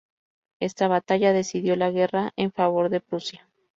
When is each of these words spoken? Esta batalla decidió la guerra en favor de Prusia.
Esta 0.59 0.87
batalla 0.87 1.31
decidió 1.31 1.75
la 1.75 1.91
guerra 1.91 2.31
en 2.35 2.51
favor 2.51 2.89
de 2.89 3.01
Prusia. 3.01 3.47